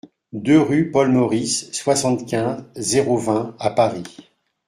deux 0.33 0.59
rue 0.59 0.89
Paul 0.89 1.09
Meurice, 1.11 1.71
soixante-quinze, 1.73 2.65
zéro 2.75 3.19
vingt 3.19 3.55
à 3.59 3.69
Paris 3.69 4.01